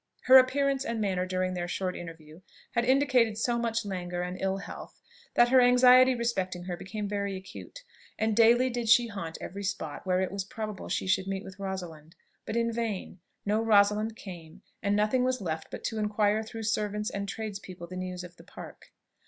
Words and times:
Her 0.23 0.39
appearance 0.39 0.83
and 0.83 0.99
manner 0.99 1.27
during 1.27 1.53
their 1.53 1.67
short 1.67 1.95
interview 1.95 2.41
had 2.71 2.85
indicated 2.85 3.37
so 3.37 3.59
much 3.59 3.85
languor 3.85 4.23
and 4.23 4.35
ill 4.41 4.57
health, 4.57 4.99
that 5.35 5.49
her 5.49 5.61
anxiety 5.61 6.15
respecting 6.15 6.63
her 6.63 6.75
became 6.75 7.07
very 7.07 7.35
acute, 7.37 7.83
and 8.17 8.35
daily 8.35 8.71
did 8.71 8.89
she 8.89 9.09
haunt 9.09 9.37
every 9.39 9.63
spot 9.63 10.07
where 10.07 10.19
it 10.19 10.31
was 10.31 10.43
probable 10.43 10.89
she 10.89 11.05
should 11.05 11.27
meet 11.27 11.43
with 11.43 11.59
Rosalind, 11.59 12.15
but 12.47 12.55
in 12.57 12.73
vain 12.73 13.19
no 13.45 13.61
Rosalind 13.61 14.15
came, 14.15 14.63
and 14.81 14.95
nothing 14.95 15.23
was 15.23 15.39
left 15.39 15.69
but 15.69 15.83
to 15.83 15.99
inquire 15.99 16.41
through 16.41 16.63
servants 16.63 17.11
and 17.11 17.29
tradespeople 17.29 17.85
the 17.85 17.95
news 17.95 18.23
of 18.23 18.37
the 18.37 18.43
Park. 18.43 18.87